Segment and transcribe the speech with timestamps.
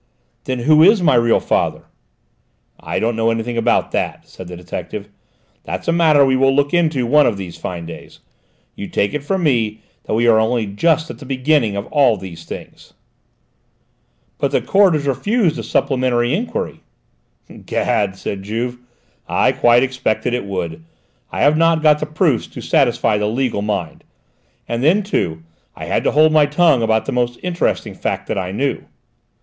[0.45, 1.83] "Then who is my real father?"
[2.79, 5.09] "I don't know anything about that," said the detective.
[5.63, 8.19] "That's a matter we will look into one of these fine days!
[8.73, 12.17] You take it from me that we are only just at the beginning of all
[12.17, 12.93] these things."
[14.39, 16.81] "But the Court has refused a supplementary enquiry."
[17.63, 18.79] "'Gad!" said Juve,
[19.29, 20.83] "I quite expected it would!
[21.31, 24.03] I have not got the proofs to satisfy the legal mind;
[24.67, 25.43] and then, too,
[25.75, 28.85] I had to hold my tongue about the most interesting fact that I knew."